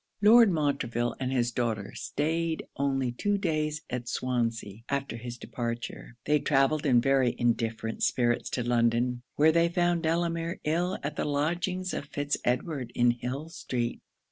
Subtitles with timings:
[0.23, 6.17] Lord Montreville and his daughter staid only two days at Swansea after his departure.
[6.25, 11.25] They travelled in very indifferent spirits to London; where they found Delamere ill at the
[11.25, 14.01] lodgings of Fitz Edward in Hill street.